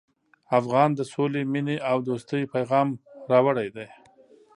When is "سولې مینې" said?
1.13-1.77